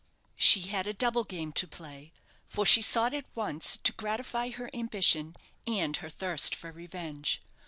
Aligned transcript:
She 0.39 0.61
had 0.61 0.87
a 0.87 0.93
double 0.95 1.23
game 1.23 1.51
to 1.51 1.67
play; 1.67 2.11
for 2.47 2.65
she 2.65 2.81
sought 2.81 3.13
at 3.13 3.27
once 3.35 3.77
to 3.77 3.91
gratify 3.91 4.49
her 4.49 4.67
ambition 4.73 5.35
and 5.67 5.95
her 5.97 6.09
thirst 6.09 6.55
for 6.55 6.71
revenge. 6.71 7.39